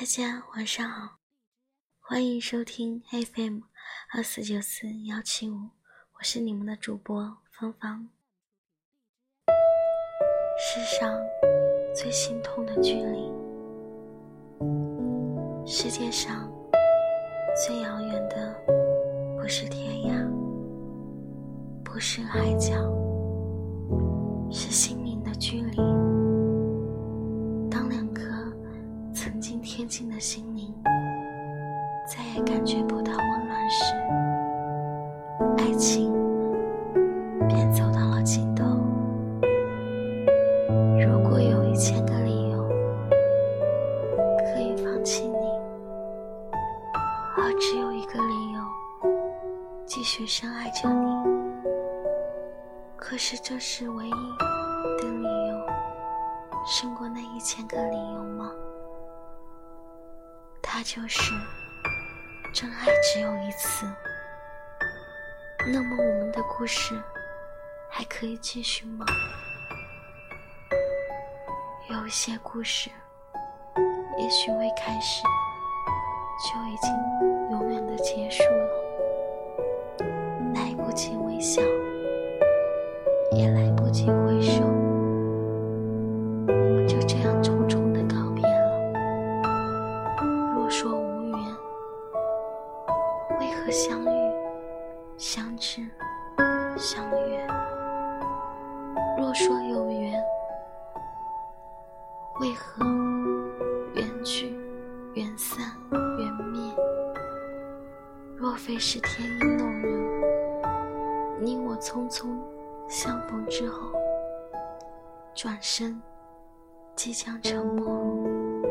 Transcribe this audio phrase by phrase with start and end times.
[0.00, 1.18] 大家晚上好，
[2.00, 3.58] 欢迎收听 FM
[4.14, 5.68] 二四九四幺七五，
[6.14, 8.08] 我是你们的主播芳芳。
[10.58, 11.20] 世上
[11.94, 13.30] 最心痛的距离，
[15.66, 16.50] 世界上
[17.54, 18.58] 最遥远的
[19.38, 20.26] 不是天涯，
[21.84, 22.72] 不是海角，
[24.50, 25.99] 是心灵的距离。
[29.80, 30.74] 曾经贴近的心灵
[32.06, 33.94] 再也感觉不到温暖时，
[35.56, 36.12] 爱情
[37.48, 38.64] 便走到了尽头。
[40.98, 42.68] 如果有一千个理由
[44.38, 45.46] 可以放弃你，
[47.38, 48.60] 而只有一个理由
[49.86, 51.08] 继续深爱着你，
[52.96, 55.66] 可是这是唯一的理由，
[56.66, 58.50] 胜过那一千个理由吗？
[60.72, 61.34] 它就是
[62.54, 63.84] 真爱只有一次。
[65.66, 66.94] 那么我们的故事
[67.90, 69.04] 还可以继续吗？
[71.90, 72.88] 有一些故事，
[74.16, 75.24] 也许未开始，
[76.46, 76.94] 就已经
[77.50, 78.68] 永远的结束了。
[80.54, 81.60] 来不及微笑，
[83.32, 84.08] 也来不及
[95.32, 95.86] 相知、
[96.76, 97.46] 相悦？
[99.16, 100.20] 若说有缘，
[102.40, 102.84] 为何
[103.94, 104.58] 缘聚、
[105.14, 106.74] 缘散、缘灭？
[108.36, 112.36] 若非是天意弄人，你我匆匆
[112.88, 113.92] 相逢之后，
[115.32, 116.02] 转身
[116.96, 118.66] 即将成陌路，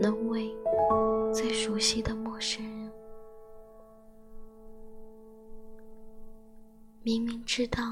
[0.00, 0.56] 能为
[1.34, 2.79] 最熟悉的陌生人。
[7.02, 7.82] 明明知道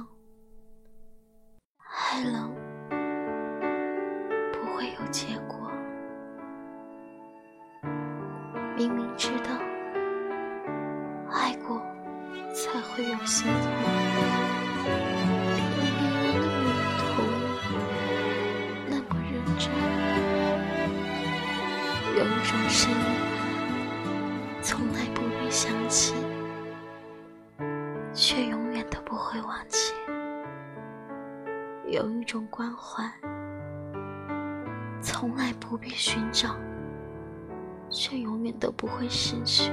[2.12, 2.46] 爱了
[4.52, 5.72] 不会有结果，
[8.76, 9.58] 明明知道
[11.30, 11.80] 爱过
[12.52, 13.72] 才会有心痛，
[15.56, 15.80] 偏偏
[16.34, 16.68] 又那么
[16.98, 17.08] 投
[17.64, 17.66] 入，
[18.90, 19.72] 那么认真。
[22.14, 22.96] 有一种声音，
[24.60, 26.14] 从来不必想起。
[28.12, 28.67] 却永
[29.18, 29.92] 不会忘记。
[31.88, 33.02] 有一种关怀，
[35.02, 36.54] 从来不必寻找，
[37.90, 39.72] 却永远都不会失去。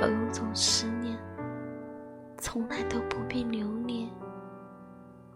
[0.00, 1.18] 有一种思念，
[2.38, 4.08] 从来都不必留恋，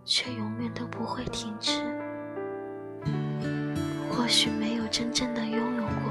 [0.02, 1.82] 却永远都不会停止。
[4.10, 6.10] 或许没有真正的拥有过，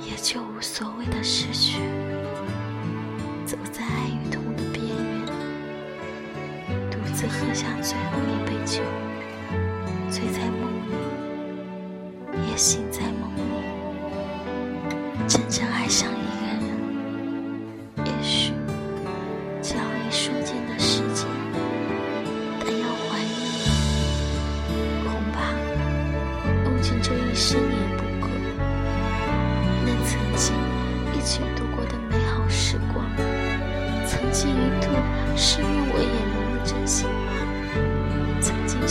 [0.00, 1.80] 也就无所谓的失去。
[3.52, 5.26] 走在爱与痛的边缘，
[6.90, 8.80] 独自喝下最后一杯酒，
[10.10, 10.90] 醉在梦里，
[12.50, 12.90] 也醒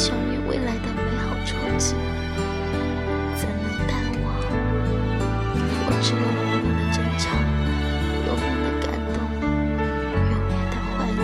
[0.01, 1.93] 相约未来的美好憧憬，
[3.35, 4.33] 怎能淡忘？
[5.85, 7.29] 我只有永远的珍藏，
[8.25, 9.21] 永远的感动，
[10.25, 11.21] 永远的怀念。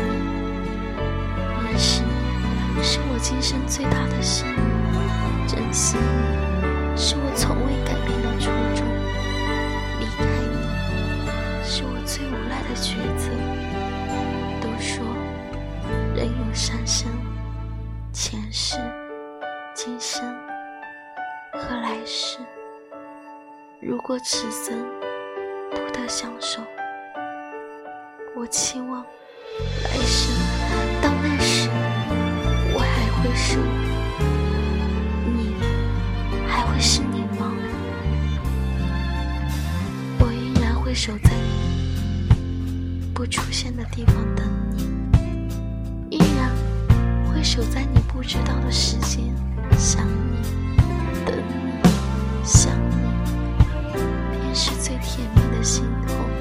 [1.64, 2.06] 认识
[2.76, 4.62] 你是我今生最大的幸运，
[5.48, 8.86] 珍惜你是我从未改变的初衷，
[10.00, 10.22] 离开
[10.54, 10.56] 你
[11.66, 13.34] 是我最无奈的抉择。
[14.62, 15.04] 都说
[16.16, 17.10] 人有三生，
[18.60, 18.80] 世、
[19.76, 20.36] 今生
[21.54, 22.40] 和来世。
[23.80, 24.84] 如果此生
[25.70, 26.60] 不得相守，
[28.36, 29.06] 我期望
[29.84, 30.34] 来生，
[31.04, 31.70] 当那时
[32.74, 33.64] 我还会是我，
[35.28, 35.54] 你
[36.48, 37.54] 还会是你吗？
[40.20, 44.44] 我依然会守在你不出现的地方等
[44.76, 44.87] 你，
[47.58, 49.36] 走在你不知道的时间
[49.80, 50.78] 想你、
[51.26, 51.90] 等你、
[52.44, 53.10] 想你，
[54.30, 56.37] 便是最甜蜜的心痛。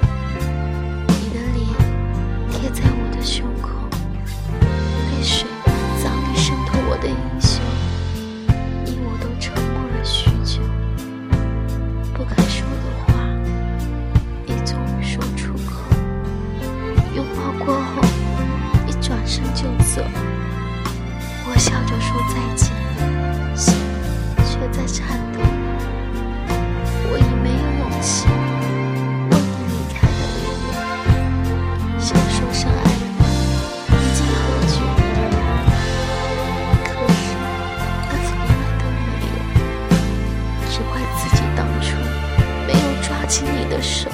[43.27, 44.09] 牵你的手。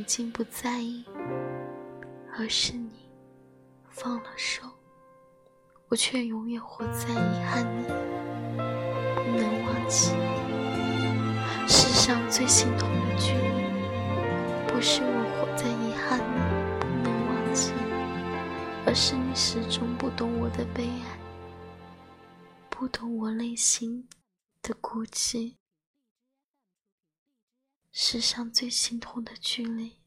[0.00, 1.04] 已经不在意，
[2.32, 2.88] 而是你
[3.90, 4.62] 放了手，
[5.88, 7.84] 我却永远活在遗憾里，
[9.14, 10.12] 不能忘记。
[11.68, 16.22] 世上最心痛的距离，不是我活在遗憾里，
[16.80, 17.70] 不能忘记，
[18.86, 21.18] 而是你始终不懂我的悲哀，
[22.70, 24.08] 不懂我内心
[24.62, 25.59] 的孤寂。
[28.02, 29.98] 世上最心痛的距离，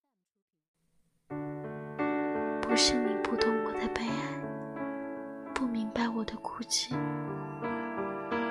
[2.59, 6.95] 不是你不懂我的悲哀，不明白我的孤寂，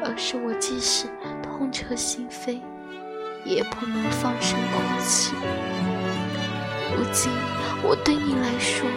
[0.04, 1.08] 而是我即使
[1.42, 2.62] 痛彻心扉，
[3.44, 5.34] 也不能放声哭泣。
[6.94, 7.32] 如今
[7.82, 8.88] 我对你来说，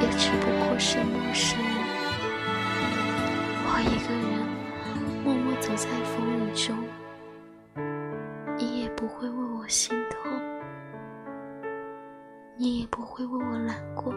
[0.00, 1.74] 也只不过是陌生人。
[3.66, 4.24] 我一个人
[5.24, 7.01] 默默走在风雨中。
[9.12, 10.32] 不会为我心痛，
[12.56, 14.10] 你也不会为我难过。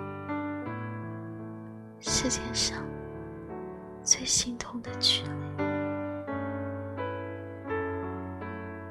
[2.00, 2.82] 世界上
[4.02, 5.24] 最心痛的距
[5.58, 5.65] 离。